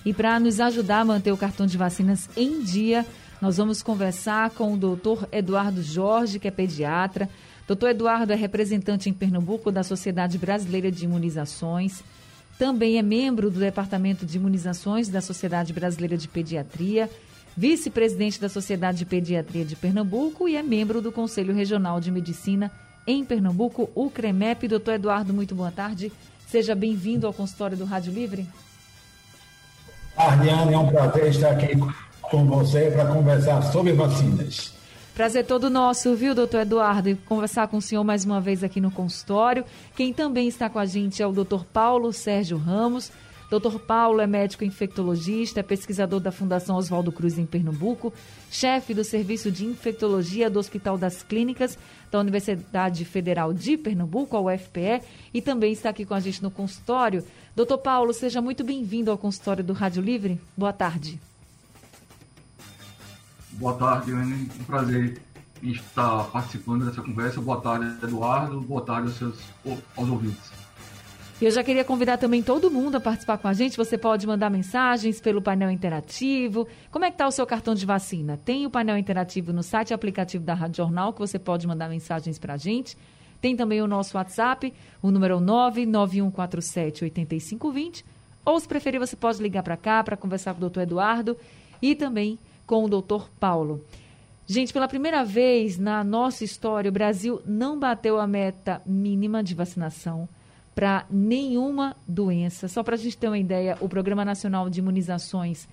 [0.05, 3.05] E para nos ajudar a manter o cartão de vacinas em dia,
[3.41, 7.29] nós vamos conversar com o doutor Eduardo Jorge, que é pediatra.
[7.67, 12.03] Doutor Eduardo é representante em Pernambuco da Sociedade Brasileira de Imunizações.
[12.57, 17.09] Também é membro do Departamento de Imunizações da Sociedade Brasileira de Pediatria,
[17.57, 22.71] vice-presidente da Sociedade de Pediatria de Pernambuco e é membro do Conselho Regional de Medicina
[23.07, 24.67] em Pernambuco, o CREMEP.
[24.67, 26.11] Doutor Eduardo, muito boa tarde.
[26.47, 28.47] Seja bem-vindo ao consultório do Rádio Livre.
[30.21, 31.71] Arliane, é um prazer estar aqui
[32.21, 34.71] com você para conversar sobre vacinas.
[35.15, 38.91] Prazer todo nosso, viu, doutor Eduardo, conversar com o senhor mais uma vez aqui no
[38.91, 39.65] consultório.
[39.95, 43.11] Quem também está com a gente é o doutor Paulo Sérgio Ramos.
[43.51, 48.13] Doutor Paulo é médico infectologista, é pesquisador da Fundação Oswaldo Cruz em Pernambuco,
[48.49, 51.77] chefe do Serviço de Infectologia do Hospital das Clínicas
[52.09, 55.01] da Universidade Federal de Pernambuco, a UFPE,
[55.33, 57.25] e também está aqui com a gente no consultório.
[57.53, 60.39] Doutor Paulo, seja muito bem-vindo ao consultório do Rádio Livre.
[60.55, 61.19] Boa tarde.
[63.51, 64.49] Boa tarde, Anne.
[64.61, 65.21] Um prazer
[65.61, 67.41] estar participando dessa conversa.
[67.41, 68.61] Boa tarde, Eduardo.
[68.61, 69.39] Boa tarde aos, seus,
[69.97, 70.60] aos ouvintes.
[71.41, 73.75] E eu já queria convidar também todo mundo a participar com a gente.
[73.75, 76.67] Você pode mandar mensagens pelo painel interativo.
[76.91, 78.39] Como é que está o seu cartão de vacina?
[78.45, 81.89] Tem o painel interativo no site e aplicativo da Rádio Jornal, que você pode mandar
[81.89, 82.95] mensagens para a gente.
[83.41, 88.03] Tem também o nosso WhatsApp, o número 991478520.
[88.45, 91.35] Ou, se preferir, você pode ligar para cá para conversar com o doutor Eduardo
[91.81, 93.83] e também com o doutor Paulo.
[94.45, 99.55] Gente, pela primeira vez na nossa história, o Brasil não bateu a meta mínima de
[99.55, 100.29] vacinação
[100.73, 102.67] para nenhuma doença.
[102.67, 105.67] Só para a gente ter uma ideia, o Programa Nacional de Imunizações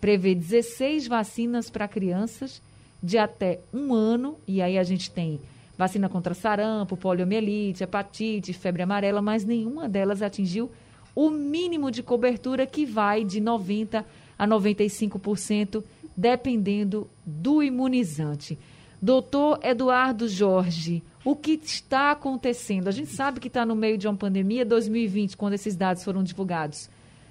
[0.00, 2.60] prevê 16 vacinas para crianças
[3.02, 5.40] de até um ano, e aí a gente tem
[5.76, 10.70] vacina contra sarampo, poliomielite, hepatite, febre amarela, mas nenhuma delas atingiu
[11.14, 14.04] o mínimo de cobertura que vai de 90%
[14.38, 15.84] a 95%,
[16.16, 18.58] dependendo do imunizante.
[19.00, 22.88] Doutor Eduardo Jorge, o que está acontecendo?
[22.88, 26.22] A gente sabe que está no meio de uma pandemia, 2020, quando esses dados foram
[26.22, 26.90] divulgados.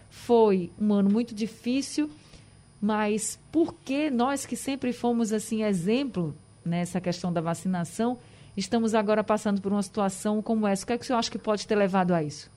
[0.09, 2.09] Foi um ano muito difícil,
[2.81, 8.17] mas por que nós que sempre fomos assim exemplo nessa questão da vacinação,
[8.55, 10.83] estamos agora passando por uma situação como essa?
[10.83, 12.49] O que é que o senhor acha que pode ter levado a isso?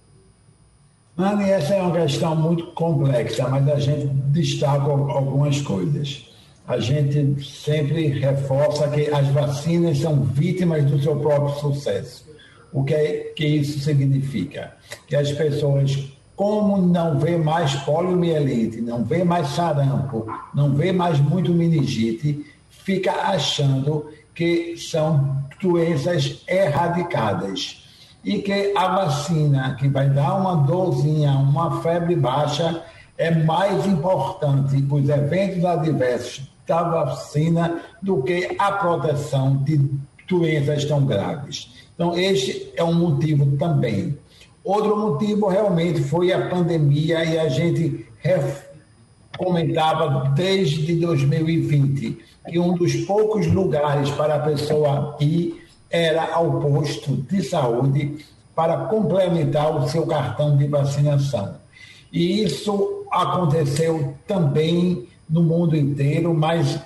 [1.16, 6.33] Mani, essa é uma questão muito complexa, mas a gente destaca algumas coisas
[6.66, 12.24] a gente sempre reforça que as vacinas são vítimas do seu próprio sucesso.
[12.72, 14.74] O que, é, que isso significa?
[15.06, 21.20] Que as pessoas, como não vê mais poliomielite, não vê mais sarampo, não vê mais
[21.20, 27.84] muito meningite, fica achando que são doenças erradicadas
[28.24, 32.82] e que a vacina que vai dar uma dorzinha, uma febre baixa,
[33.18, 39.80] é mais importante os eventos adversos da vacina do que a proteção de
[40.28, 41.72] doenças tão graves.
[41.94, 44.18] Então, este é um motivo também.
[44.64, 48.06] Outro motivo realmente foi a pandemia e a gente
[49.36, 57.16] comentava desde 2020 que um dos poucos lugares para a pessoa ir era ao posto
[57.16, 61.56] de saúde para complementar o seu cartão de vacinação.
[62.12, 66.80] E isso aconteceu também no mundo inteiro, mas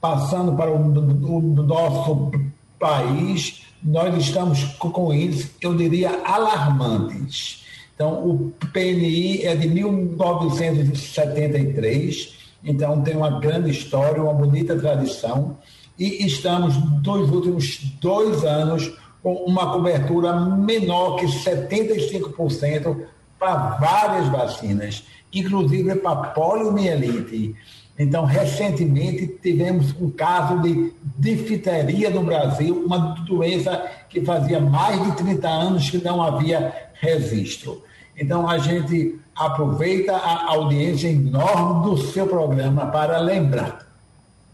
[0.00, 2.32] passando para o, o nosso
[2.78, 7.66] país, nós estamos com isso, eu diria, alarmantes.
[7.94, 15.58] Então, o PNI é de 1973, então tem uma grande história, uma bonita tradição,
[15.98, 16.74] e estamos,
[17.04, 18.90] nos últimos dois anos,
[19.22, 23.04] com uma cobertura menor que 75%
[23.38, 27.54] para várias vacinas, inclusive para poliomielite.
[28.02, 35.16] Então, recentemente, tivemos um caso de difteria no Brasil, uma doença que fazia mais de
[35.18, 37.82] 30 anos que não havia registro.
[38.16, 43.86] Então, a gente aproveita a audiência enorme do seu programa para lembrar.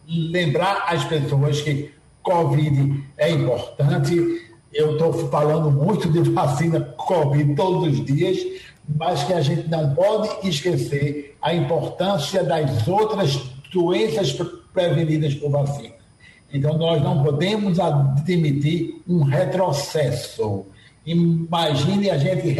[0.09, 1.93] Lembrar as pessoas que
[2.25, 4.45] Covid é importante.
[4.75, 8.39] Eu estou falando muito de vacina Covid todos os dias,
[8.89, 13.41] mas que a gente não pode esquecer a importância das outras
[13.73, 14.37] doenças
[14.75, 15.95] prevenidas por vacina.
[16.53, 20.67] Então, nós não podemos admitir um retrocesso.
[21.07, 22.57] Imagine a gente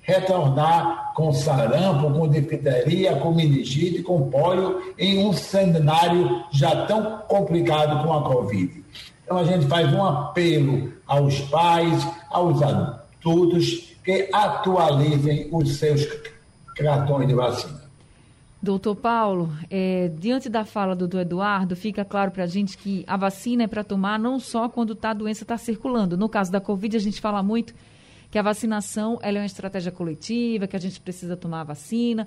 [0.00, 8.06] retornar com sarampo, com difteria, com meningite, com polio, em um cenário já tão complicado
[8.06, 8.84] com a Covid.
[9.24, 16.06] Então, a gente faz um apelo aos pais, aos adultos, que atualizem os seus
[16.76, 17.83] cartões de vacina.
[18.64, 23.04] Doutor Paulo, é, diante da fala do, do Eduardo, fica claro para a gente que
[23.06, 26.16] a vacina é para tomar não só quando tá, a doença está circulando.
[26.16, 27.74] No caso da Covid, a gente fala muito
[28.30, 32.26] que a vacinação é uma estratégia coletiva, que a gente precisa tomar a vacina,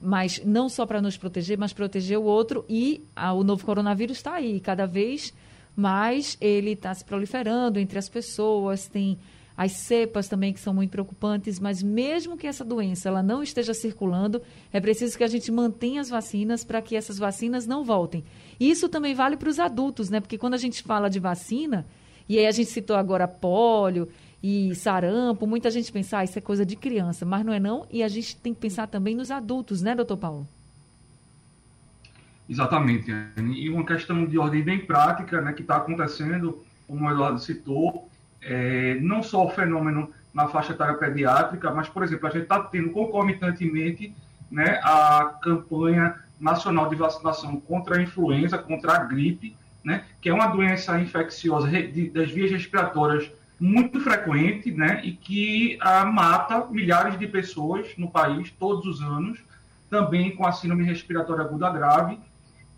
[0.00, 2.64] mas não só para nos proteger, mas proteger o outro.
[2.70, 5.34] E a, o novo coronavírus está aí, cada vez
[5.76, 9.18] mais ele está se proliferando entre as pessoas, tem
[9.56, 13.72] as cepas também que são muito preocupantes, mas mesmo que essa doença ela não esteja
[13.72, 14.42] circulando,
[14.72, 18.22] é preciso que a gente mantenha as vacinas para que essas vacinas não voltem.
[18.60, 20.20] Isso também vale para os adultos, né?
[20.20, 21.86] Porque quando a gente fala de vacina,
[22.28, 24.08] e aí a gente citou agora pólio
[24.42, 27.86] e sarampo, muita gente pensa, ah, isso é coisa de criança, mas não é não,
[27.90, 30.46] e a gente tem que pensar também nos adultos, né, doutor Paulo?
[32.48, 33.10] Exatamente,
[33.56, 38.08] e uma questão de ordem bem prática, né, que está acontecendo, como o Eduardo citou,
[38.46, 42.60] é, não só o fenômeno na faixa etária pediátrica, mas, por exemplo, a gente está
[42.60, 44.14] tendo concomitantemente
[44.50, 50.34] né, a campanha nacional de vacinação contra a influenza, contra a gripe, né, que é
[50.34, 57.18] uma doença infecciosa de, das vias respiratórias muito frequente né, e que ah, mata milhares
[57.18, 59.38] de pessoas no país todos os anos,
[59.88, 62.18] também com a síndrome respiratória aguda grave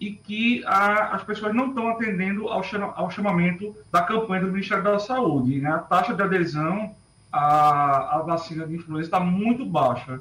[0.01, 4.53] e que a, as pessoas não estão atendendo ao, chama, ao, chamamento da campanha do
[4.53, 5.61] Ministério da Saúde.
[5.61, 5.71] Né?
[5.71, 6.95] A taxa de adesão
[7.33, 10.21] à, à vacina de influenza está muito baixa.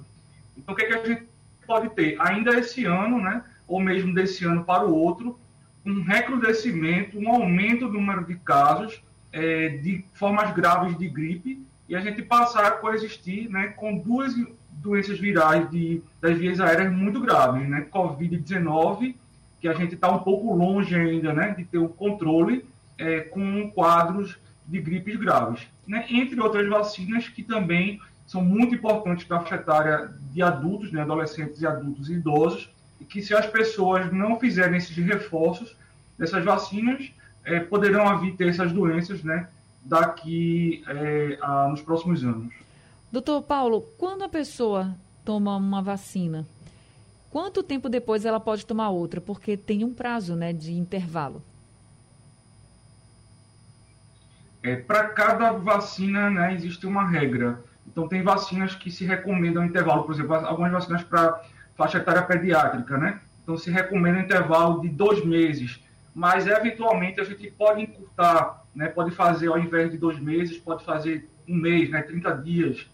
[0.57, 1.27] Então, o que, é que a gente
[1.65, 2.19] pode ter?
[2.19, 5.38] Ainda esse ano, né, ou mesmo desse ano para o outro,
[5.85, 9.01] um recrudescimento, um aumento do número de casos
[9.31, 14.33] é, de formas graves de gripe e a gente passar a coexistir né, com duas
[14.71, 17.88] doenças virais de, das vias aéreas muito graves, né?
[17.91, 19.15] Covid-19
[19.59, 22.65] que a gente está um pouco longe ainda né, de ter o controle
[22.98, 25.68] é, com quadros de gripes graves.
[25.88, 26.06] Né?
[26.09, 31.01] Entre outras vacinas que também são muito importantes para a faixa etária de adultos, né,
[31.01, 32.69] adolescentes e adultos e idosos,
[33.00, 35.75] e que se as pessoas não fizerem esses reforços
[36.18, 37.09] dessas vacinas,
[37.45, 39.48] é, poderão vir ter essas doenças né,
[39.81, 42.54] daqui é, a, nos próximos anos.
[43.09, 44.94] Doutor Paulo, quando a pessoa
[45.24, 46.45] toma uma vacina,
[47.29, 49.19] Quanto tempo depois ela pode tomar outra?
[49.19, 51.41] Porque tem um prazo né, de intervalo.
[54.63, 57.63] É, Para cada vacina né, existe uma regra.
[57.85, 61.41] Então, tem vacinas que se recomendam intervalo, por exemplo, algumas vacinas para
[61.75, 63.19] faixa etária pediátrica, né?
[63.44, 65.81] Então, se recomenda intervalo de dois meses,
[66.13, 68.88] mas eventualmente a gente pode encurtar, né?
[68.88, 72.01] Pode fazer ao invés de dois meses, pode fazer um mês, né?
[72.01, 72.85] 30 dias.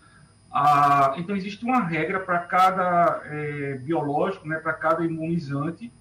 [0.53, 5.91] Ah, então, existe uma regra para cada é, biológico, né, para cada imunizante,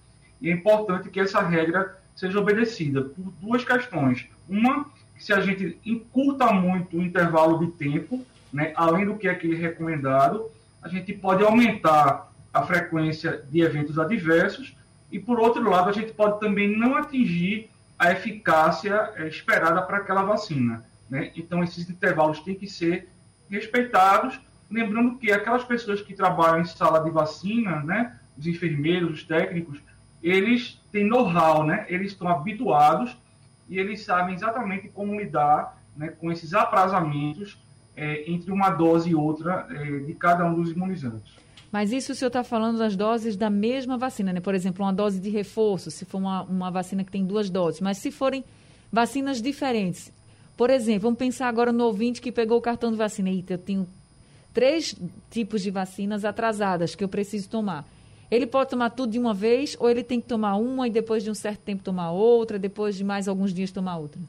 [0.43, 4.29] e é importante que essa regra seja obedecida por duas questões.
[4.47, 8.23] Uma, se a gente encurta muito o intervalo de tempo,
[8.53, 10.51] né, além do que é aquele recomendado,
[10.83, 14.77] a gente pode aumentar a frequência de eventos adversos,
[15.11, 19.99] e por outro lado, a gente pode também não atingir a eficácia é, esperada para
[19.99, 20.85] aquela vacina.
[21.09, 21.31] Né?
[21.37, 23.09] Então, esses intervalos têm que ser
[23.53, 24.41] respeitados,
[24.71, 29.79] lembrando que aquelas pessoas que trabalham em sala de vacina, né, os enfermeiros, os técnicos,
[30.23, 33.15] eles têm know-how, né, eles estão habituados
[33.69, 37.59] e eles sabem exatamente como lidar né, com esses aprazamentos
[37.95, 41.43] é, entre uma dose e outra é, de cada um dos imunizantes.
[41.71, 44.41] Mas isso o senhor está falando das doses da mesma vacina, né?
[44.41, 47.81] Por exemplo, uma dose de reforço, se for uma, uma vacina que tem duas doses.
[47.81, 48.45] Mas se forem
[48.93, 50.13] vacinas diferentes,
[50.63, 53.29] por exemplo, vamos pensar agora no ouvinte que pegou o cartão de vacina.
[53.29, 53.89] Eita, eu tenho
[54.55, 54.95] três
[55.29, 57.85] tipos de vacinas atrasadas que eu preciso tomar.
[58.31, 61.25] Ele pode tomar tudo de uma vez ou ele tem que tomar uma e depois
[61.25, 64.21] de um certo tempo tomar outra, depois de mais alguns dias tomar outra?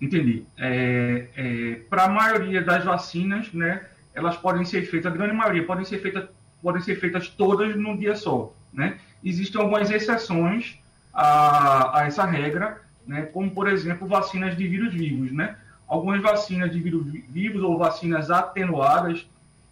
[0.00, 0.44] Entendi.
[0.56, 5.66] É, é, Para a maioria das vacinas, né, elas podem ser feitas, a grande maioria
[5.66, 6.28] podem ser feitas,
[6.62, 8.54] podem ser feitas todas num dia só.
[8.72, 9.00] Né?
[9.24, 10.78] Existem algumas exceções
[11.12, 15.32] a, a essa regra, né, como, por exemplo, vacinas de vírus vivos.
[15.32, 15.56] Né?
[15.88, 19.26] Algumas vacinas de vírus vivos ou vacinas atenuadas,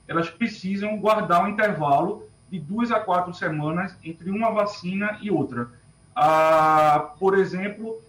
[0.09, 5.69] elas precisam guardar um intervalo de duas a quatro semanas entre uma vacina e outra.
[6.15, 8.01] Ah, por exemplo,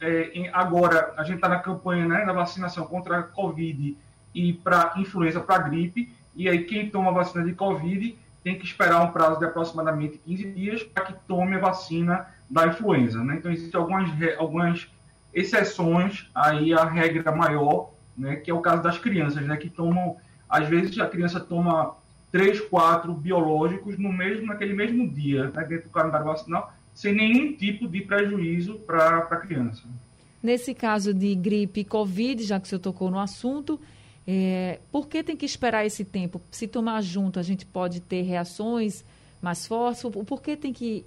[0.00, 3.96] é, agora a gente está na campanha né, da vacinação contra a Covid
[4.34, 6.12] e para influenza, para gripe.
[6.36, 10.18] E aí, quem toma a vacina de Covid tem que esperar um prazo de aproximadamente
[10.18, 13.22] 15 dias para que tome a vacina da influenza.
[13.22, 13.36] Né?
[13.36, 14.88] Então, existem algumas, algumas
[15.32, 20.16] exceções aí à regra maior, né, que é o caso das crianças, né, que tomam,
[20.48, 21.96] às vezes a criança toma
[22.30, 27.52] três, quatro biológicos no mesmo, naquele mesmo dia, né, dentro do calendário vacinal, sem nenhum
[27.56, 29.82] tipo de prejuízo para a criança.
[30.40, 33.80] Nesse caso de gripe e Covid, já que o senhor tocou no assunto,
[34.26, 36.40] é, por que tem que esperar esse tempo?
[36.50, 39.04] Se tomar junto, a gente pode ter reações
[39.40, 40.02] mais fortes?
[40.02, 41.04] Por que tem que,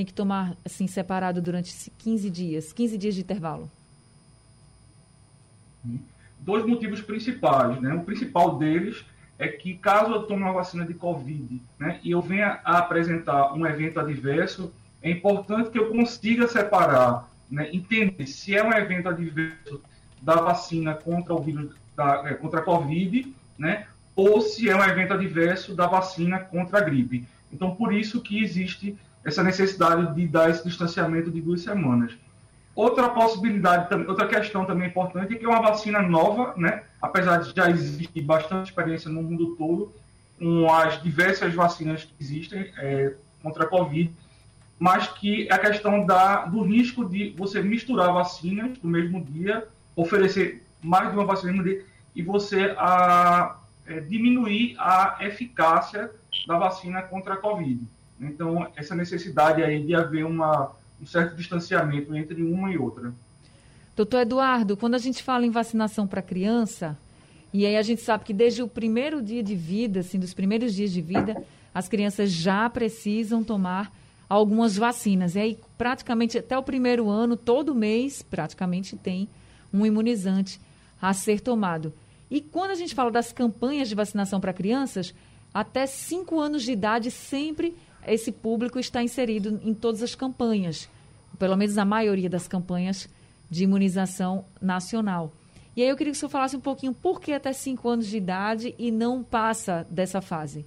[0.00, 3.70] tem que tomar assim separado durante 15 dias, 15 dias de intervalo?
[6.38, 7.78] Dois motivos principais.
[7.82, 7.92] Né?
[7.92, 9.04] O principal deles
[9.38, 13.52] é que caso eu tome uma vacina de Covid né, e eu venha a apresentar
[13.52, 19.08] um evento adverso, é importante que eu consiga separar, né, entender se é um evento
[19.08, 19.82] adverso
[20.20, 24.84] da vacina contra o vírus da, é, contra a Covid, né, ou se é um
[24.84, 27.26] evento adverso da vacina contra a gripe.
[27.52, 32.16] Então, por isso que existe essa necessidade de dar esse distanciamento de duas semanas.
[32.74, 36.84] Outra possibilidade, outra questão também importante é que é uma vacina nova, né?
[37.02, 39.92] apesar de já existir bastante experiência no mundo todo
[40.38, 44.10] com as diversas vacinas que existem é, contra a Covid,
[44.78, 49.68] mas que é a questão da, do risco de você misturar vacinas no mesmo dia,
[49.94, 51.84] oferecer mais de uma vacina no mesmo dia,
[52.16, 56.10] e você a, é, diminuir a eficácia
[56.46, 57.86] da vacina contra a Covid.
[58.20, 63.12] Então, essa necessidade aí de haver uma, um certo distanciamento entre uma e outra.
[63.96, 66.96] Doutor Eduardo, quando a gente fala em vacinação para criança,
[67.52, 70.74] e aí a gente sabe que desde o primeiro dia de vida, assim, dos primeiros
[70.74, 71.42] dias de vida,
[71.74, 73.92] as crianças já precisam tomar
[74.28, 75.34] algumas vacinas.
[75.34, 79.28] E aí, praticamente até o primeiro ano, todo mês, praticamente tem
[79.72, 80.60] um imunizante
[81.00, 81.92] a ser tomado.
[82.30, 85.12] E quando a gente fala das campanhas de vacinação para crianças,
[85.52, 87.74] até 5 anos de idade, sempre
[88.06, 90.88] esse público está inserido em todas as campanhas,
[91.38, 93.08] pelo menos a maioria das campanhas
[93.50, 95.32] de imunização nacional.
[95.76, 98.06] E aí eu queria que o senhor falasse um pouquinho por que até 5 anos
[98.06, 100.64] de idade e não passa dessa fase.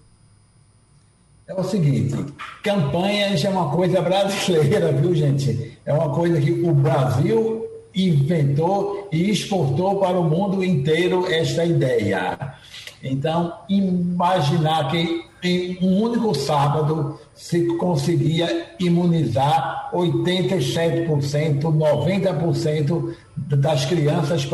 [1.46, 2.16] É o seguinte,
[2.64, 5.78] campanhas é uma coisa brasileira, viu, gente?
[5.86, 12.56] É uma coisa que o Brasil inventou e exportou para o mundo inteiro esta ideia.
[13.04, 24.46] Então, imaginar que em um único sábado se conseguia imunizar 87%, 90% das crianças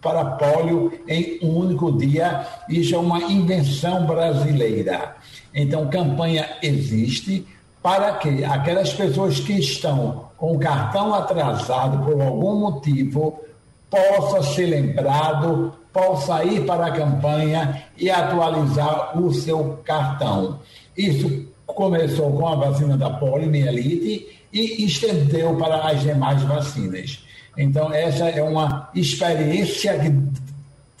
[0.00, 5.16] para pólio em um único dia, isso é uma invenção brasileira.
[5.54, 7.46] Então, campanha existe
[7.82, 13.40] para que aquelas pessoas que estão com o cartão atrasado por algum motivo
[13.88, 20.58] possa ser lembrado, possa ir para a campanha e atualizar o seu cartão.
[20.96, 27.24] Isso começou com a vacina da poliomielite e estendeu para as demais vacinas.
[27.56, 30.12] Então, essa é uma experiência que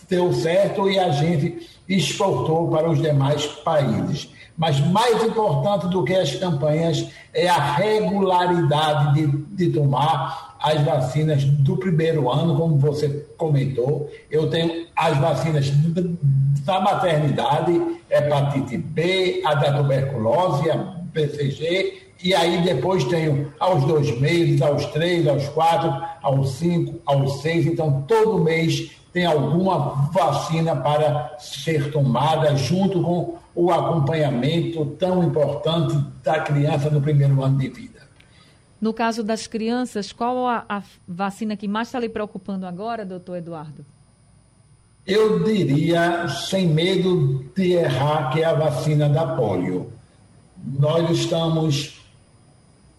[0.08, 4.28] deu certo e a gente exportou para os demais países.
[4.56, 11.44] Mas mais importante do que as campanhas é a regularidade de, de tomar as vacinas
[11.44, 14.10] do primeiro ano, como você comentou.
[14.28, 15.70] Eu tenho as vacinas
[16.64, 17.80] da maternidade,
[18.10, 20.76] hepatite B, a da tuberculose, a
[21.12, 27.42] BCG, e aí depois tenho aos dois meses, aos três, aos quatro, aos cinco, aos
[27.42, 27.64] seis.
[27.64, 35.96] Então, todo mês tem alguma vacina para ser tomada junto com o acompanhamento tão importante
[36.24, 37.95] da criança no primeiro ano de vida.
[38.80, 43.36] No caso das crianças, qual a, a vacina que mais está lhe preocupando agora, doutor
[43.36, 43.84] Eduardo?
[45.06, 49.90] Eu diria, sem medo de errar, que é a vacina da polio.
[50.78, 52.00] Nós estamos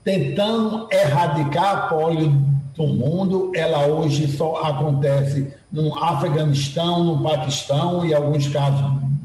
[0.03, 2.31] tentando erradicar a polio
[2.75, 3.51] do mundo.
[3.53, 8.81] Ela hoje só acontece no Afeganistão, no Paquistão e, alguns casos,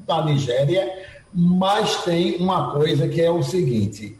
[0.08, 1.02] na Nigéria
[1.34, 4.16] mas tem uma coisa que é o seguinte,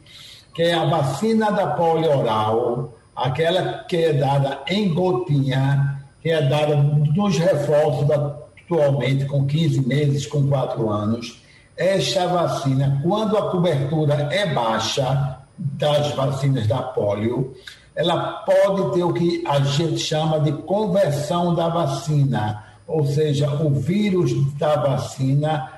[0.55, 6.43] que é a vacina da polio oral, aquela que é dada em gotinha, que é
[6.43, 11.43] dada nos reforços atualmente com 15 meses, com 4 anos.
[11.77, 17.55] Esta vacina, quando a cobertura é baixa das vacinas da polio,
[17.95, 23.71] ela pode ter o que a gente chama de conversão da vacina, ou seja, o
[23.71, 25.71] vírus da vacina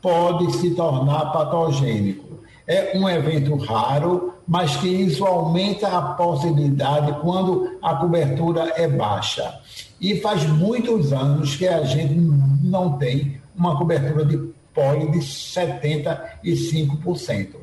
[0.00, 2.27] pode se tornar patogênico.
[2.68, 9.58] É um evento raro, mas que isso aumenta a possibilidade quando a cobertura é baixa.
[9.98, 12.14] E faz muitos anos que a gente
[12.62, 14.36] não tem uma cobertura de
[14.74, 17.56] poli de 75%.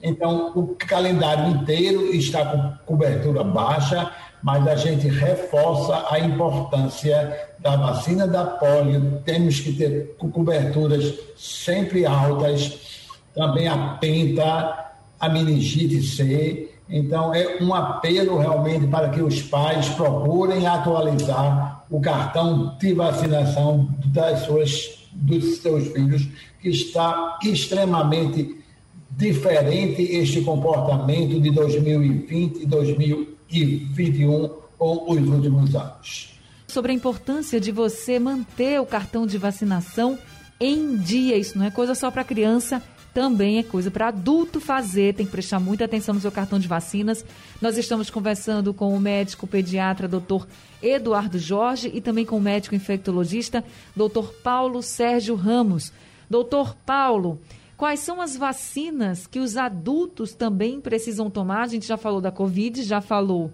[0.00, 4.08] Então, o calendário inteiro está com cobertura baixa,
[4.42, 9.22] mas a gente reforça a importância da vacina da polio.
[9.24, 12.93] Temos que ter coberturas sempre altas,
[13.34, 16.70] também a penta, a meningite C.
[16.88, 23.88] Então, é um apelo realmente para que os pais procurem atualizar o cartão de vacinação
[24.06, 26.28] das suas, dos seus filhos,
[26.60, 28.62] que está extremamente
[29.10, 36.38] diferente este comportamento de 2020 e 2021 com os últimos anos.
[36.66, 40.18] Sobre a importância de você manter o cartão de vacinação
[40.60, 42.82] em dia, isso não é coisa só para criança,
[43.14, 46.66] também é coisa para adulto fazer, tem que prestar muita atenção no seu cartão de
[46.66, 47.24] vacinas.
[47.62, 50.44] Nós estamos conversando com o médico pediatra Dr.
[50.82, 54.32] Eduardo Jorge e também com o médico infectologista Dr.
[54.42, 55.92] Paulo Sérgio Ramos.
[56.28, 57.40] Doutor Paulo,
[57.76, 61.62] Quais são as vacinas que os adultos também precisam tomar?
[61.62, 63.52] A gente já falou da Covid, já falou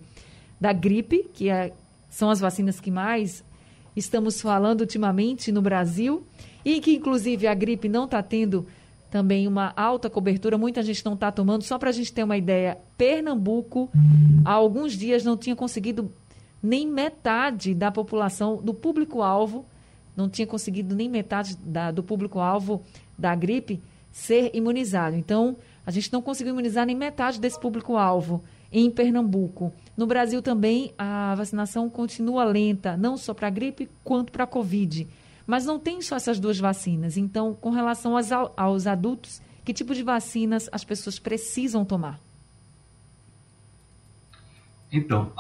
[0.61, 1.73] da gripe, que é,
[2.11, 3.43] são as vacinas que mais
[3.97, 6.23] estamos falando ultimamente no Brasil,
[6.63, 8.67] e que inclusive a gripe não está tendo
[9.11, 11.63] também uma alta cobertura, muita gente não está tomando.
[11.63, 13.91] Só para a gente ter uma ideia, Pernambuco,
[14.45, 16.13] há alguns dias não tinha conseguido
[16.63, 19.65] nem metade da população, do público-alvo,
[20.17, 22.83] não tinha conseguido nem metade da, do público-alvo
[23.19, 23.81] da gripe
[24.13, 25.17] ser imunizado.
[25.17, 29.73] Então, a gente não conseguiu imunizar nem metade desse público-alvo em Pernambuco.
[29.97, 34.47] No Brasil também a vacinação continua lenta, não só para a gripe quanto para a
[34.47, 35.07] Covid.
[35.51, 37.17] Mas não tem só essas duas vacinas.
[37.17, 42.21] Então, com relação aos, aos adultos, que tipo de vacinas as pessoas precisam tomar?
[44.93, 45.33] Então,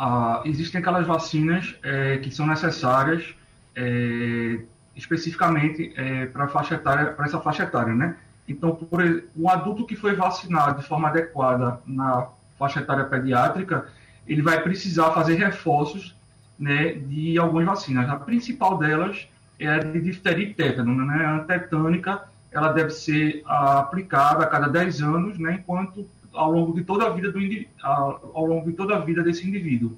[0.45, 3.37] existem aquelas vacinas é, que são necessárias
[3.76, 4.59] é,
[4.97, 8.17] especificamente é, para faixa etária, para essa faixa etária, né?
[8.49, 9.00] Então, por
[9.37, 12.26] um adulto que foi vacinado de forma adequada na
[12.59, 13.87] faixa etária pediátrica,
[14.27, 16.16] ele vai precisar fazer reforços
[16.59, 18.11] né, de algumas vacinas.
[18.11, 19.29] A principal delas
[19.61, 20.94] é a de difteria e tétano.
[20.94, 21.25] Né?
[21.25, 26.83] A tetânica ela deve ser aplicada a cada 10 anos, né, enquanto ao longo de
[26.83, 27.38] toda a vida do
[27.83, 29.96] ao longo de toda a vida desse indivíduo.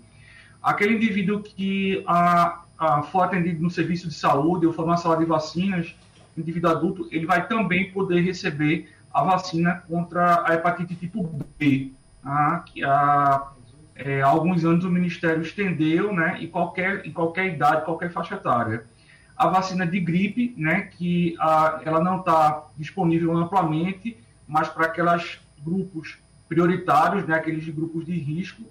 [0.63, 5.17] Aquele indivíduo que a, a, for atendido no serviço de saúde ou for numa sala
[5.17, 5.95] de vacinas,
[6.37, 11.23] indivíduo adulto, ele vai também poder receber a vacina contra a hepatite tipo
[11.59, 12.65] B, tá?
[12.67, 13.53] que há,
[13.95, 18.37] é, há alguns anos o Ministério estendeu, né, em qualquer, em qualquer idade, qualquer faixa
[18.37, 18.85] etária.
[19.37, 24.17] A vacina de gripe, né, que a, ela não está disponível amplamente,
[24.47, 26.19] mas para aqueles grupos
[26.49, 28.63] prioritários, né, aqueles grupos de risco,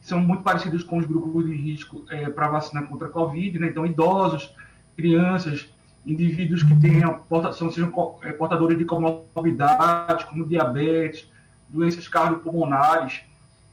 [0.00, 3.58] que são muito parecidos com os grupos de risco é, para vacina contra a Covid,
[3.58, 4.54] né, então idosos,
[4.96, 5.68] crianças,
[6.06, 7.20] indivíduos que tenham,
[7.52, 11.28] são, sejam é, portadores de comorbidades, como diabetes,
[11.68, 13.22] doenças cardiopulmonares,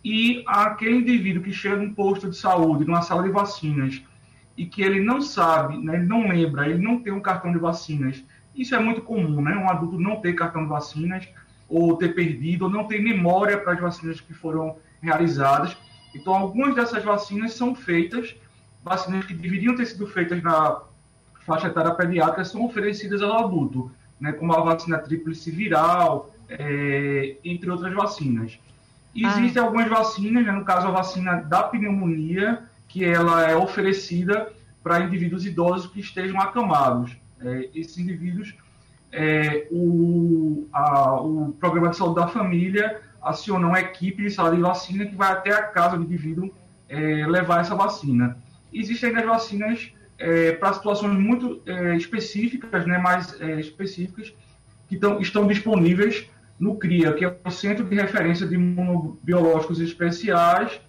[0.03, 4.01] e aquele indivíduo que chega num posto de saúde, numa sala de vacinas,
[4.57, 7.57] e que ele não sabe, né, ele não lembra, ele não tem um cartão de
[7.57, 8.23] vacinas.
[8.55, 9.55] Isso é muito comum, né?
[9.55, 11.27] Um adulto não ter cartão de vacinas,
[11.67, 15.75] ou ter perdido, ou não ter memória para as vacinas que foram realizadas.
[16.13, 18.35] Então, algumas dessas vacinas são feitas,
[18.83, 20.81] vacinas que deveriam ter sido feitas na
[21.45, 27.69] faixa etária pediátrica são oferecidas ao adulto, né, como a vacina tríplice viral, é, entre
[27.69, 28.59] outras vacinas.
[29.15, 29.65] Existem ah.
[29.65, 32.63] algumas vacinas, né, no caso a vacina da pneumonia,
[32.93, 34.53] que ela é oferecida
[34.84, 37.17] para indivíduos idosos que estejam acamados.
[37.41, 38.56] É, esses indivíduos,
[39.12, 44.62] é, o, a, o Programa de Saúde da Família aciona uma equipe de sala de
[44.62, 46.53] vacina que vai até a casa do indivíduo
[46.88, 48.38] é, levar essa vacina.
[48.71, 54.32] Existem ainda as vacinas é, para situações muito é, específicas, né, mais é, específicas,
[54.88, 56.29] que tão, estão disponíveis
[56.60, 60.79] no CRIA, que é o Centro de Referência de Imunobiológicos Especiais,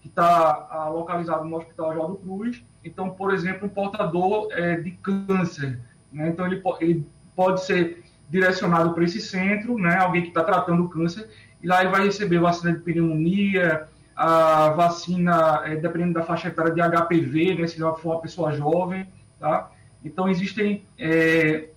[0.00, 2.64] que está ah, localizado no Hospital Oswaldo Cruz.
[2.84, 5.78] Então, por exemplo, um portador é, de câncer.
[6.12, 6.28] Né?
[6.28, 9.96] Então, ele, ele, pode ser direcionado para esse centro, né?
[9.96, 11.28] alguém que está tratando câncer,
[11.62, 16.72] e lá ele vai receber vacina de pneumonia, a vacina, é, dependendo da faixa etária
[16.72, 19.06] de HPV, né, se for uma pessoa jovem,
[19.38, 19.70] tá?
[20.04, 21.68] Então, existem é,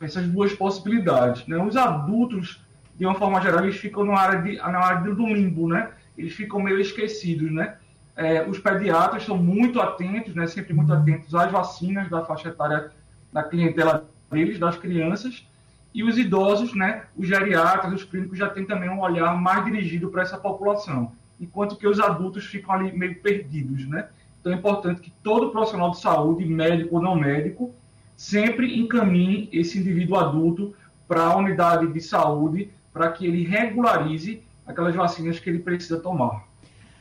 [0.00, 1.46] essas duas possibilidades.
[1.46, 1.56] Né?
[1.56, 2.64] Os adultos,
[2.96, 5.90] de uma forma geral, eles ficam na área, de, na área do limbo, né?
[6.18, 7.76] Eles ficam meio esquecidos, né?
[8.16, 10.46] É, os pediatras são muito atentos, né?
[10.46, 12.90] Sempre muito atentos às vacinas da faixa etária
[13.32, 15.46] da clientela deles, das crianças,
[15.94, 17.04] e os idosos, né?
[17.16, 21.76] Os geriatras, os clínicos já têm também um olhar mais dirigido para essa população enquanto
[21.76, 24.08] que os adultos ficam ali meio perdidos, né?
[24.40, 27.74] Então é importante que todo profissional de saúde, médico ou não médico,
[28.16, 30.74] sempre encaminhe esse indivíduo adulto
[31.06, 36.46] para a unidade de saúde para que ele regularize aquelas vacinas que ele precisa tomar.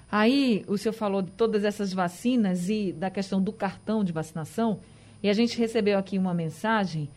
[0.09, 4.79] Aí, o senhor falou de todas essas vacinas e da questão do cartão de vacinação,
[5.21, 7.09] e a gente recebeu aqui uma mensagem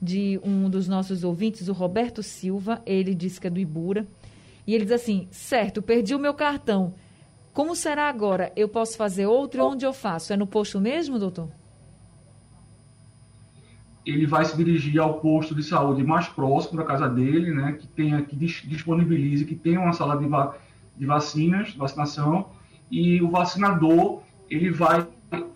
[0.00, 4.06] de um dos nossos ouvintes, o Roberto Silva, ele disse que é do Ibura,
[4.66, 6.94] e ele diz assim: certo, perdi o meu cartão.
[7.54, 8.52] Como será agora?
[8.56, 9.64] Eu posso fazer outro?
[9.64, 10.32] Onde eu faço?
[10.32, 11.48] É no posto mesmo, doutor?
[14.06, 17.86] Ele vai se dirigir ao posto de saúde mais próximo da casa dele, né, que
[17.86, 20.56] tenha, que disponibilize, que tenha uma sala de, va
[20.96, 22.50] de vacinas, vacinação,
[22.90, 25.06] e o vacinador ele vai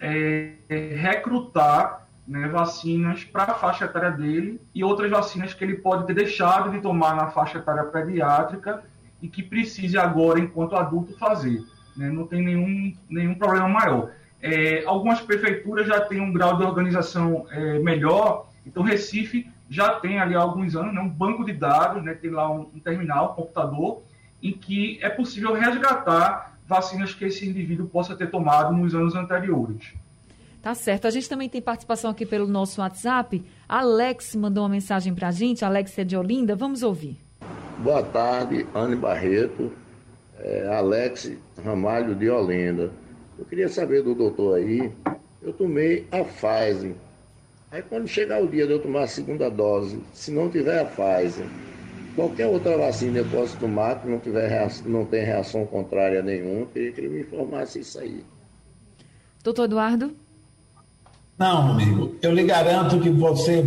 [0.01, 0.55] é,
[0.97, 6.15] recrutar né, vacinas para a faixa etária dele e outras vacinas que ele pode ter
[6.15, 8.83] deixado de tomar na faixa etária pediátrica
[9.21, 11.63] e que precise agora, enquanto adulto, fazer
[11.99, 12.09] né?
[12.11, 14.11] não tem nenhum, nenhum problema maior.
[14.41, 20.19] É, algumas prefeituras já têm um grau de organização é, melhor, então Recife já tem
[20.19, 23.33] ali há alguns anos né, um banco de dados, né, tem lá um, um terminal,
[23.33, 24.03] um computador,
[24.43, 29.95] em que é possível resgatar vacinas que esse indivíduo possa ter tomado nos anos anteriores.
[30.63, 31.07] Tá certo.
[31.07, 33.45] A gente também tem participação aqui pelo nosso WhatsApp.
[33.69, 35.65] Alex mandou uma mensagem para a gente.
[35.65, 36.55] Alex é de Olinda.
[36.55, 37.17] Vamos ouvir.
[37.79, 39.73] Boa tarde, Anne Barreto
[40.41, 41.33] é, Alex
[41.65, 42.91] Ramalho de Olinda.
[43.39, 44.91] Eu queria saber do doutor aí,
[45.41, 46.95] eu tomei a Pfizer.
[47.71, 50.85] Aí quando chegar o dia de eu tomar a segunda dose, se não tiver a
[50.85, 51.47] Pfizer,
[52.17, 56.63] qualquer outra vacina eu posso tomar que não, tiver reação, não tem reação contrária nenhuma,
[56.63, 58.25] eu queria que ele me informasse isso aí.
[59.45, 60.13] Doutor Eduardo?
[61.39, 63.63] Não, amigo, eu lhe garanto que você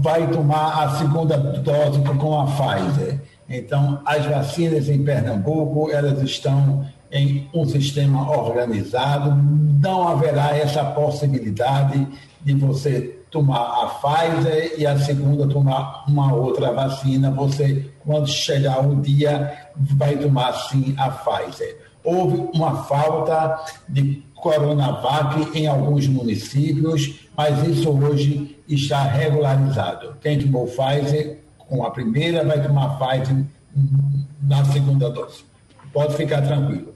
[0.00, 3.20] vai tomar a segunda dose com a Pfizer.
[3.48, 9.34] Então, as vacinas em Pernambuco, elas estão em um sistema organizado,
[9.80, 12.06] não haverá essa possibilidade
[12.42, 17.30] de você tomar a Pfizer e a segunda tomar uma outra vacina.
[17.32, 21.78] Você, quando chegar o dia, vai tomar sim a Pfizer.
[22.04, 30.14] Houve uma falta de Coronavac em alguns municípios, mas isso hoje está regularizado.
[30.20, 33.44] Quem tomou Pfizer com a primeira, vai tomar Pfizer
[34.42, 35.44] na segunda dose.
[35.92, 36.94] Pode ficar tranquilo.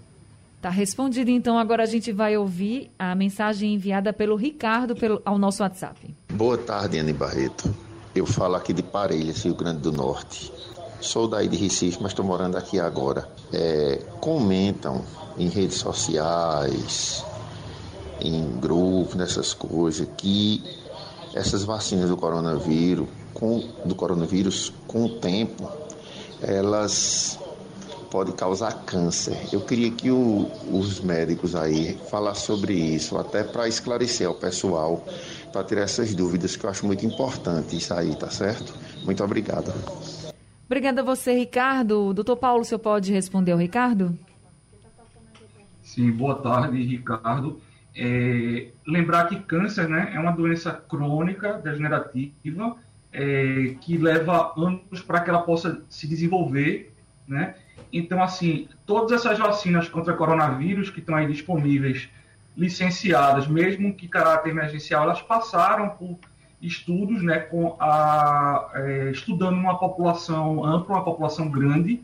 [0.61, 1.59] Tá respondido, então.
[1.59, 6.15] Agora a gente vai ouvir a mensagem enviada pelo Ricardo pelo, ao nosso WhatsApp.
[6.33, 7.75] Boa tarde, Anne Barreto.
[8.15, 10.53] Eu falo aqui de Parelhas, Rio Grande do Norte.
[11.01, 13.27] Sou daí de Recife, mas estou morando aqui agora.
[13.53, 15.03] É, comentam
[15.39, 17.25] em redes sociais,
[18.21, 20.63] em grupos, nessas coisas, que
[21.35, 25.71] essas vacinas do coronavírus, com, do coronavírus, com o tempo,
[26.43, 27.39] elas
[28.11, 29.37] podem causar câncer.
[29.53, 35.05] Eu queria que o, os médicos aí falassem sobre isso, até para esclarecer ao pessoal,
[35.53, 38.75] para tirar essas dúvidas, que eu acho muito importante isso aí, tá certo?
[39.05, 39.73] Muito obrigado.
[40.67, 42.13] Obrigada a você, Ricardo.
[42.13, 44.17] Doutor Paulo, o senhor pode responder ao Ricardo?
[45.83, 47.61] Sim, boa tarde, Ricardo.
[47.95, 52.77] É, lembrar que câncer né, é uma doença crônica, degenerativa,
[53.13, 56.95] é, que leva anos para que ela possa se desenvolver,
[57.27, 57.57] né?
[57.93, 62.09] Então, assim, todas essas vacinas contra coronavírus que estão aí disponíveis,
[62.57, 66.19] licenciadas, mesmo que caráter emergencial, elas passaram por
[66.61, 72.03] estudos, né, com a, é, estudando uma população ampla, uma população grande,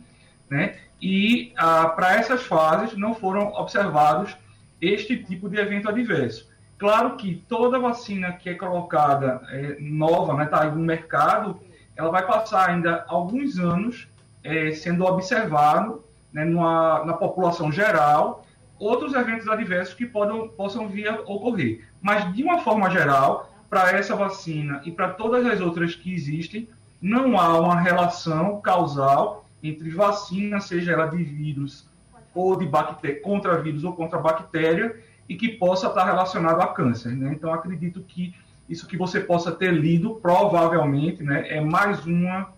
[0.48, 0.76] né?
[1.00, 1.52] E
[1.94, 4.34] para essas fases não foram observados
[4.80, 6.48] este tipo de evento adverso.
[6.78, 11.60] Claro que toda vacina que é colocada é, nova, está né, tá aí no mercado,
[11.94, 14.08] ela vai passar ainda alguns anos
[14.46, 18.44] é, sendo observado né, numa, na população geral
[18.78, 21.86] outros eventos adversos que podam, possam vir a ocorrer.
[22.00, 26.68] Mas, de uma forma geral, para essa vacina e para todas as outras que existem,
[27.00, 31.88] não há uma relação causal entre vacina, seja ela de vírus
[32.34, 34.94] ou de bactéria, contra vírus ou contra bactéria,
[35.28, 37.16] e que possa estar relacionado a câncer.
[37.16, 37.32] Né?
[37.32, 38.34] Então, acredito que
[38.68, 42.52] isso que você possa ter lido, provavelmente, né, é mais uma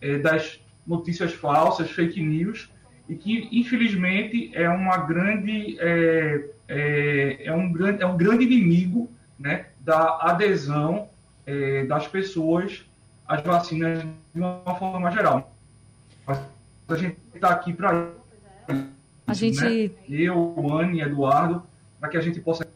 [0.00, 2.68] é, das notícias falsas, fake news,
[3.08, 9.10] e que, infelizmente, é uma grande, é, é, é um, grande, é um grande inimigo
[9.38, 11.08] né, da adesão
[11.46, 12.84] é, das pessoas
[13.26, 15.54] às vacinas de uma forma geral.
[16.26, 16.40] Mas
[16.88, 18.10] a gente está aqui para
[19.26, 19.60] a gente...
[19.60, 19.90] Né?
[20.08, 21.62] Eu, Anne, Eduardo,
[21.98, 22.66] para que a gente possa.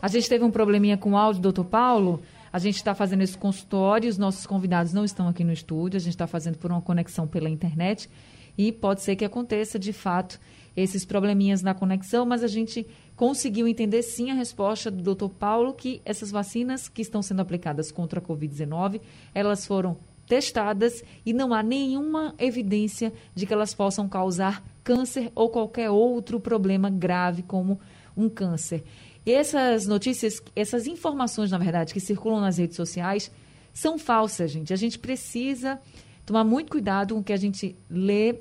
[0.00, 2.22] A gente teve um probleminha com o áudio, doutor Paulo.
[2.58, 6.00] A gente está fazendo esse consultório, os nossos convidados não estão aqui no estúdio, a
[6.00, 8.10] gente está fazendo por uma conexão pela internet.
[8.58, 10.40] e pode ser que aconteça de fato
[10.76, 15.28] esses probleminhas na conexão, mas a gente conseguiu entender sim a resposta do Dr.
[15.28, 19.00] Paulo que essas vacinas que estão sendo aplicadas contra a COVID-19,
[19.32, 25.48] elas foram testadas e não há nenhuma evidência de que elas possam causar câncer ou
[25.48, 27.78] qualquer outro problema grave como
[28.16, 28.82] um câncer.
[29.28, 33.30] E essas notícias, essas informações, na verdade, que circulam nas redes sociais,
[33.74, 34.72] são falsas, gente.
[34.72, 35.78] A gente precisa
[36.24, 38.36] tomar muito cuidado com o que a gente lê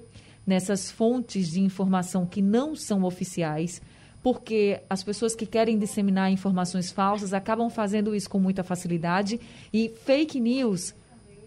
[0.46, 3.82] nessas fontes de informação que não são oficiais,
[4.24, 9.42] porque as pessoas que querem disseminar informações falsas acabam fazendo isso com muita facilidade
[9.74, 10.96] e fake news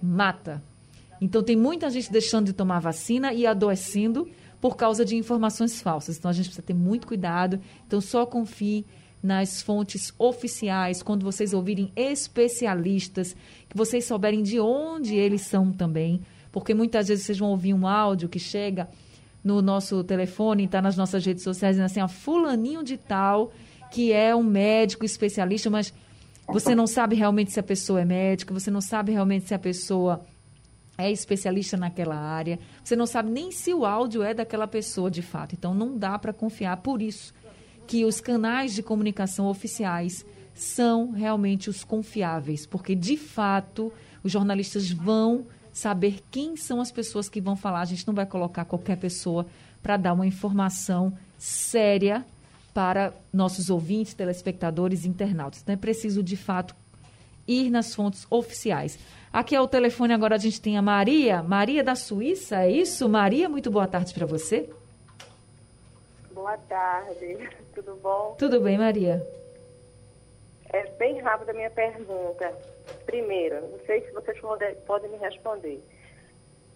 [0.02, 0.62] mata.
[1.18, 4.28] Então tem muita gente deixando de tomar vacina e adoecendo
[4.60, 6.18] por causa de informações falsas.
[6.18, 7.58] Então a gente precisa ter muito cuidado.
[7.86, 8.84] Então só confie
[9.22, 13.36] nas fontes oficiais, quando vocês ouvirem especialistas,
[13.68, 17.86] que vocês souberem de onde eles são também, porque muitas vezes vocês vão ouvir um
[17.86, 18.88] áudio que chega
[19.44, 23.52] no nosso telefone, está nas nossas redes sociais, dizendo assim, a fulaninho de tal,
[23.90, 25.92] que é um médico especialista, mas
[26.46, 29.58] você não sabe realmente se a pessoa é médica, você não sabe realmente se a
[29.58, 30.24] pessoa
[30.98, 35.22] é especialista naquela área, você não sabe nem se o áudio é daquela pessoa de
[35.22, 35.54] fato.
[35.54, 36.76] Então não dá para confiar.
[36.78, 37.32] Por isso
[37.90, 40.24] que os canais de comunicação oficiais
[40.54, 47.28] são realmente os confiáveis, porque de fato os jornalistas vão saber quem são as pessoas
[47.28, 47.80] que vão falar.
[47.80, 49.44] A gente não vai colocar qualquer pessoa
[49.82, 52.24] para dar uma informação séria
[52.72, 55.60] para nossos ouvintes, telespectadores internautas.
[55.60, 56.76] Então é preciso, de fato,
[57.44, 59.00] ir nas fontes oficiais.
[59.32, 63.08] Aqui é o telefone, agora a gente tem a Maria, Maria da Suíça, é isso?
[63.08, 64.70] Maria, muito boa tarde para você.
[66.32, 67.50] Boa tarde,
[67.82, 68.34] tudo bom?
[68.38, 69.26] Tudo bem, Maria.
[70.72, 72.54] É bem rápida a minha pergunta.
[73.06, 74.38] Primeiro, não sei se vocês
[74.86, 75.82] podem me responder.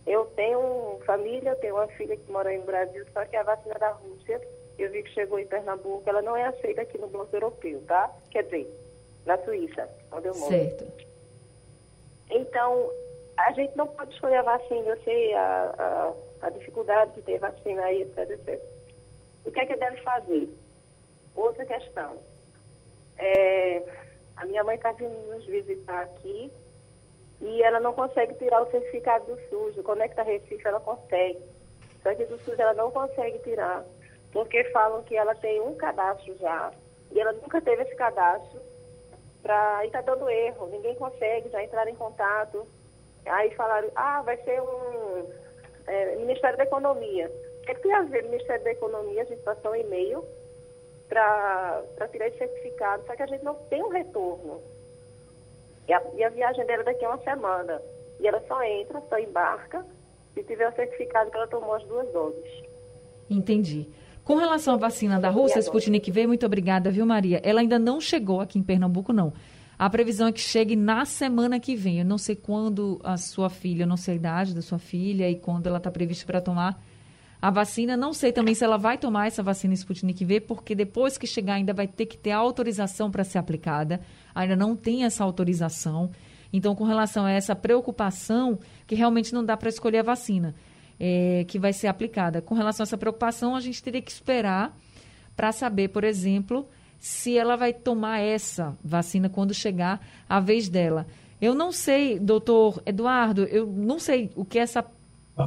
[0.06, 3.74] Eu tenho família, eu tenho uma filha que mora no Brasil, só que a vacina
[3.78, 4.40] da Rússia
[4.78, 8.10] eu vi que chegou em Pernambuco, ela não é aceita aqui no bloco europeu, tá?
[8.30, 8.68] Quer dizer,
[9.24, 10.52] na Suíça, onde eu moro.
[10.52, 10.84] Certo.
[12.28, 12.90] Então,
[13.36, 15.74] a gente não pode escolher a vacina, eu sei a,
[16.42, 18.60] a, a dificuldade de ter vacina aí, etc, etc.
[19.44, 20.48] O que é que deve fazer?
[21.34, 22.18] Outra questão.
[23.18, 23.82] É,
[24.36, 26.52] a minha mãe está vindo nos visitar aqui
[27.40, 29.84] e ela não consegue tirar o certificado do SUS.
[29.84, 31.40] Conecta Recife ela consegue.
[32.02, 33.84] Só que do SUS ela não consegue tirar
[34.34, 36.72] porque falam que ela tem um cadastro já
[37.12, 38.60] e ela nunca teve esse cadastro
[39.40, 42.66] pra, e está dando erro, ninguém consegue já entrar em contato.
[43.24, 45.30] Aí falaram, ah, vai ser um
[45.86, 47.30] é, Ministério da Economia.
[47.60, 49.22] O que, é que tem a ver Ministério da Economia?
[49.22, 50.24] A gente passou um e-mail
[51.08, 54.60] para tirar esse certificado, só que a gente não tem um retorno.
[55.86, 57.80] E a, e a viagem dela daqui a uma semana.
[58.20, 59.84] E ela só entra, só embarca,
[60.32, 62.64] se tiver o certificado que ela tomou as duas doses.
[63.28, 63.88] Entendi.
[64.24, 67.40] Com relação à vacina da Rússia, Sputnik V, muito obrigada, viu, Maria?
[67.44, 69.34] Ela ainda não chegou aqui em Pernambuco, não.
[69.78, 71.98] A previsão é que chegue na semana que vem.
[71.98, 75.28] Eu não sei quando a sua filha, eu não sei a idade da sua filha
[75.28, 76.80] e quando ela está prevista para tomar
[77.44, 77.94] a vacina.
[77.94, 81.54] Não sei também se ela vai tomar essa vacina Sputnik V, porque depois que chegar
[81.54, 84.00] ainda vai ter que ter autorização para ser aplicada.
[84.34, 86.10] Ainda não tem essa autorização.
[86.50, 90.54] Então, com relação a essa preocupação, que realmente não dá para escolher a vacina
[90.98, 92.40] é, que vai ser aplicada.
[92.40, 94.74] Com relação a essa preocupação, a gente teria que esperar
[95.36, 96.66] para saber, por exemplo,
[96.98, 101.06] se ela vai tomar essa vacina quando chegar a vez dela.
[101.42, 104.82] Eu não sei, doutor Eduardo, eu não sei o que essa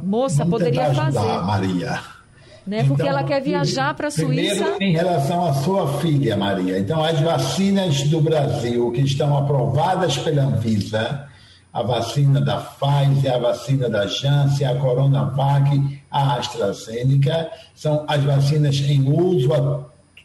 [0.02, 1.42] moça Vamos poderia ajudar, fazer.
[1.44, 2.00] Maria.
[2.66, 2.84] Né?
[2.84, 4.64] Porque então, ela quer viajar para a Suíça.
[4.64, 6.78] Primeiro, em relação à sua filha, Maria.
[6.78, 11.26] Então, as vacinas do Brasil que estão aprovadas pela Anvisa,
[11.72, 18.76] a vacina da Pfizer, a vacina da Janssen, a Coronavac, a AstraZeneca, são as vacinas
[18.80, 19.50] em uso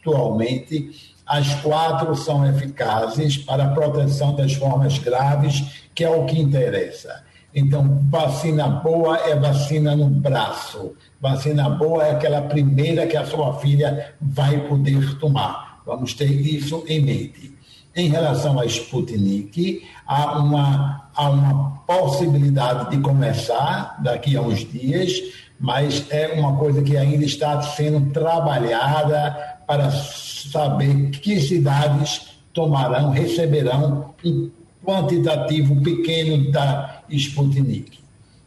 [0.01, 1.13] atualmente.
[1.25, 7.23] As quatro são eficazes para a proteção das formas graves, que é o que interessa.
[7.55, 10.93] Então, vacina boa é vacina no braço.
[11.21, 15.81] Vacina boa é aquela primeira que a sua filha vai poder tomar.
[15.85, 17.53] Vamos ter isso em mente.
[17.95, 25.21] Em relação à Sputnik, há uma, há uma possibilidade de começar daqui a uns dias,
[25.59, 34.13] mas é uma coisa que ainda está sendo trabalhada para saber que cidades tomarão, receberão
[34.25, 34.49] um
[34.83, 37.99] quantitativo pequeno da Sputnik.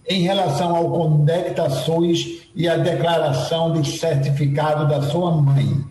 [0.08, 5.84] Em relação ao Conecta SUS e a declaração de certificado da sua mãe,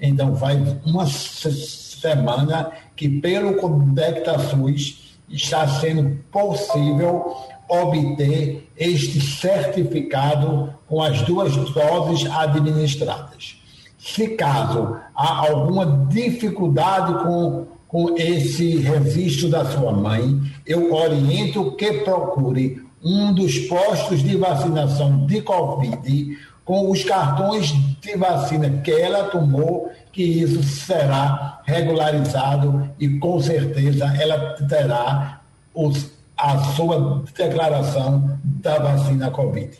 [0.00, 7.34] então vai uma semana que pelo Conecta SUS está sendo possível
[7.68, 13.56] obter este certificado com as duas doses administradas.
[13.98, 21.92] Se caso há alguma dificuldade com, com esse registro da sua mãe, eu oriento que
[21.98, 29.24] procure um dos postos de vacinação de Covid com os cartões de vacina que ela
[29.24, 35.42] tomou, que isso será regularizado e com certeza ela terá
[35.74, 39.70] os, a sua declaração da vacina Covid.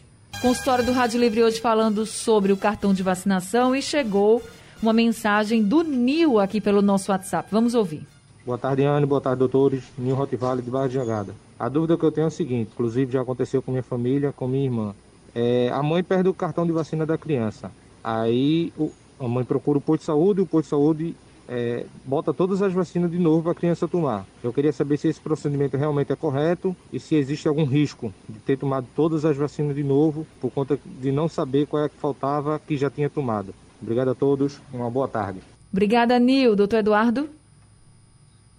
[0.43, 4.43] Consultório do Rádio Livre hoje falando sobre o cartão de vacinação e chegou
[4.83, 7.49] uma mensagem do Nil aqui pelo nosso WhatsApp.
[7.51, 8.07] Vamos ouvir.
[8.45, 9.07] Boa tarde, Anne.
[9.07, 9.85] Boa tarde, doutores.
[9.97, 11.35] Nil Rotivale, de Barra de Jangada.
[11.59, 14.49] A dúvida que eu tenho é o seguinte, inclusive já aconteceu com minha família, com
[14.49, 14.95] minha irmã.
[15.33, 17.71] É, a mãe perde o cartão de vacina da criança.
[18.03, 18.91] Aí o,
[19.21, 21.17] a mãe procura o posto de saúde e o posto de saúde
[21.49, 24.27] é, bota todas as vacinas de novo para a criança tomar.
[24.43, 28.39] Eu queria saber se esse procedimento realmente é correto e se existe algum risco de
[28.41, 31.97] ter tomado todas as vacinas de novo por conta de não saber qual é que
[31.97, 33.55] faltava que já tinha tomado.
[33.83, 35.41] Obrigado a todos, uma boa tarde.
[35.73, 36.55] Obrigada, Nil.
[36.55, 37.29] Doutor Eduardo?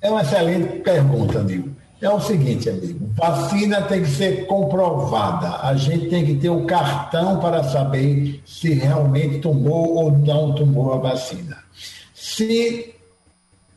[0.01, 1.69] É uma excelente pergunta, Nil.
[2.01, 5.65] É o seguinte, amigo, vacina tem que ser comprovada.
[5.65, 10.53] A gente tem que ter o um cartão para saber se realmente tomou ou não
[10.53, 11.57] tomou a vacina.
[12.13, 12.93] Se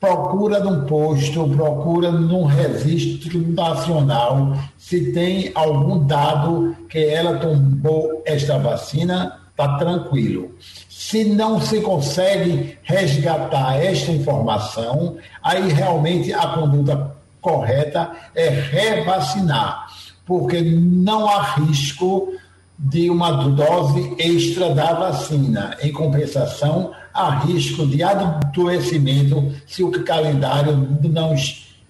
[0.01, 8.59] procura num posto, procura num registro nacional, se tem algum dado que ela tomou esta
[8.59, 10.55] vacina, está tranquilo.
[10.91, 19.87] Se não se consegue resgatar esta informação, aí realmente a conduta correta é revacinar,
[20.27, 22.35] porque não há risco
[22.79, 25.75] de uma dose extra da vacina.
[25.81, 31.35] Em compensação, há risco de adoecimento se o calendário não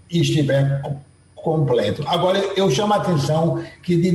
[0.08, 0.82] estiver
[1.46, 2.02] completo.
[2.08, 4.10] Agora, eu chamo a atenção que de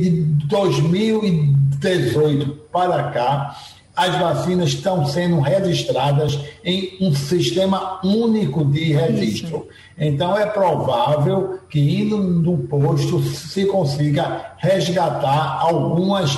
[0.48, 3.56] 2018 para cá,
[3.96, 9.66] as vacinas estão sendo registradas em um sistema único de registro.
[9.96, 16.36] Então, é provável que, indo no posto, se consiga resgatar algumas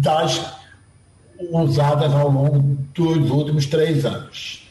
[0.00, 0.54] das
[1.50, 2.60] usadas ao longo
[2.94, 4.62] dos últimos três anos.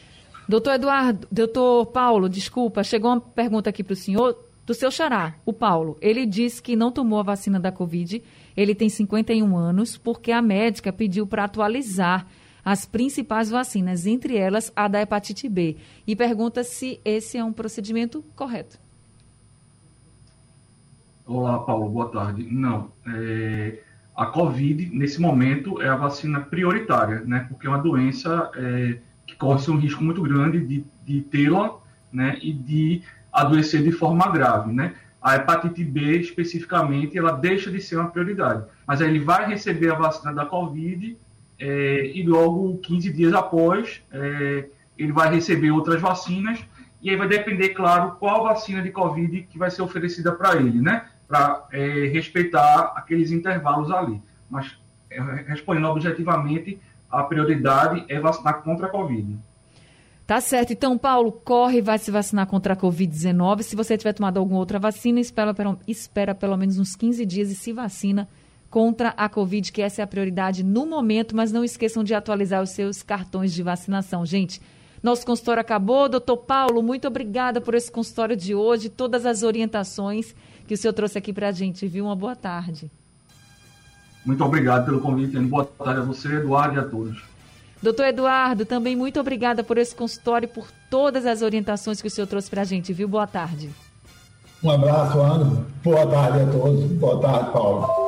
[0.47, 5.36] Doutor Eduardo, doutor Paulo, desculpa, chegou uma pergunta aqui para o senhor do seu xará,
[5.45, 5.97] o Paulo.
[6.02, 8.21] Ele disse que não tomou a vacina da Covid,
[8.56, 12.26] ele tem 51 anos, porque a médica pediu para atualizar
[12.63, 15.76] as principais vacinas, entre elas a da hepatite B,
[16.08, 18.80] e pergunta se esse é um procedimento correto.
[21.26, 22.47] Olá, Paulo, boa tarde.
[22.49, 23.80] Não, é,
[24.15, 29.36] a Covid, nesse momento, é a vacina prioritária, né, porque é uma doença é, que
[29.36, 31.78] corre um risco muito grande de, de tê-la
[32.12, 33.02] né, e de
[33.34, 34.93] adoecer de forma grave, né?
[35.22, 38.65] A hepatite B, especificamente, ela deixa de ser uma prioridade.
[38.86, 41.17] Mas aí ele vai receber a vacina da Covid
[41.58, 44.65] é, e logo 15 dias após é,
[44.98, 46.60] ele vai receber outras vacinas
[47.02, 50.82] e aí vai depender, claro, qual vacina de Covid que vai ser oferecida para ele,
[50.82, 51.06] né?
[51.28, 54.22] Para é, respeitar aqueles intervalos ali.
[54.50, 54.78] Mas,
[55.10, 59.38] é, respondendo objetivamente, a prioridade é vacinar contra a Covid.
[60.25, 60.71] Tá certo.
[60.71, 63.62] Então, Paulo, corre e vai se vacinar contra a Covid-19.
[63.62, 65.53] Se você tiver tomado alguma outra vacina, espera,
[65.88, 68.27] espera pelo menos uns 15 dias e se vacina
[68.69, 72.63] contra a Covid, que essa é a prioridade no momento, mas não esqueçam de atualizar
[72.63, 74.25] os seus cartões de vacinação.
[74.25, 74.62] Gente,
[75.03, 76.07] nosso consultório acabou.
[76.07, 80.33] Doutor Paulo, muito obrigada por esse consultório de hoje, todas as orientações
[80.65, 82.05] que o senhor trouxe aqui para a gente, viu?
[82.05, 82.89] Uma boa tarde.
[84.25, 85.38] Muito obrigado pelo convite.
[85.38, 87.33] Boa tarde a você, Eduardo, e a todos.
[87.84, 92.10] Doutor Eduardo, também muito obrigada por esse consultório e por todas as orientações que o
[92.10, 93.10] senhor trouxe para a gente, viu?
[93.10, 93.69] Boa tarde.
[94.63, 95.65] Um abraço, Ana.
[95.84, 96.86] Boa tarde a todos.
[96.91, 98.03] Boa tarde, Paulo.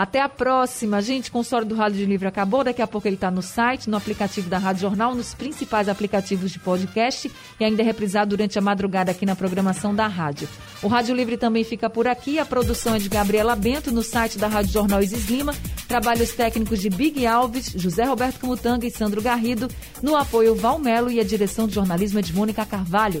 [0.00, 1.02] Até a próxima.
[1.02, 2.64] Gente, consórcio do Rádio de Livro acabou.
[2.64, 6.50] Daqui a pouco ele está no site, no aplicativo da Rádio Jornal, nos principais aplicativos
[6.50, 10.48] de podcast e ainda é reprisado durante a madrugada aqui na programação da rádio.
[10.82, 12.38] O Rádio Livre também fica por aqui.
[12.38, 15.54] A produção é de Gabriela Bento no site da Rádio Jornal Isis Lima.
[15.86, 19.68] Trabalhos técnicos de Big Alves, José Roberto Camutanga e Sandro Garrido.
[20.02, 23.20] No apoio Valmelo e a direção de jornalismo é de Mônica Carvalho.